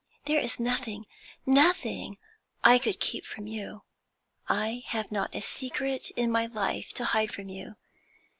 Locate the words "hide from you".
7.05-7.75